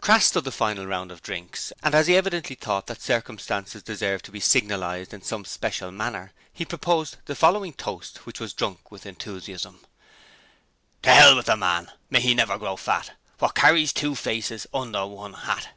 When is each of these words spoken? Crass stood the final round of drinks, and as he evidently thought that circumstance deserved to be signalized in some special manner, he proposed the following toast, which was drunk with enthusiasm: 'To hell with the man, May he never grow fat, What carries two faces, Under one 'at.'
Crass 0.00 0.26
stood 0.26 0.42
the 0.42 0.50
final 0.50 0.84
round 0.84 1.12
of 1.12 1.22
drinks, 1.22 1.72
and 1.80 1.94
as 1.94 2.08
he 2.08 2.16
evidently 2.16 2.56
thought 2.56 2.88
that 2.88 3.00
circumstance 3.00 3.72
deserved 3.74 4.24
to 4.24 4.32
be 4.32 4.40
signalized 4.40 5.14
in 5.14 5.22
some 5.22 5.44
special 5.44 5.92
manner, 5.92 6.32
he 6.52 6.64
proposed 6.64 7.18
the 7.26 7.36
following 7.36 7.72
toast, 7.72 8.26
which 8.26 8.40
was 8.40 8.52
drunk 8.52 8.90
with 8.90 9.06
enthusiasm: 9.06 9.86
'To 11.02 11.14
hell 11.14 11.36
with 11.36 11.46
the 11.46 11.56
man, 11.56 11.92
May 12.10 12.20
he 12.20 12.34
never 12.34 12.58
grow 12.58 12.74
fat, 12.76 13.12
What 13.38 13.54
carries 13.54 13.92
two 13.92 14.16
faces, 14.16 14.66
Under 14.74 15.06
one 15.06 15.36
'at.' 15.36 15.68